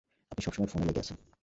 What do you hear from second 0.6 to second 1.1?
ফোনে লেগে